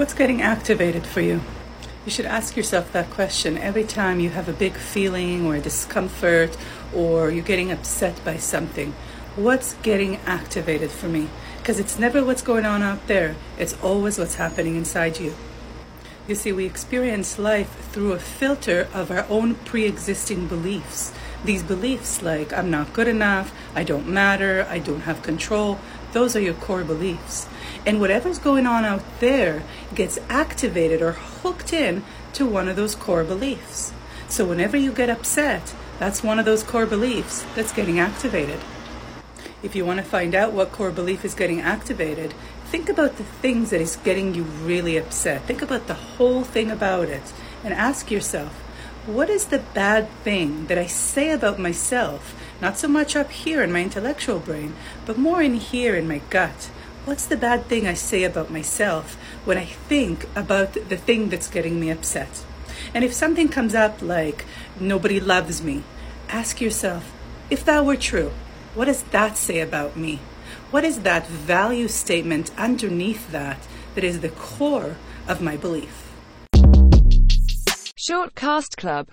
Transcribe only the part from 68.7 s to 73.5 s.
what does that say about me? What is that value statement underneath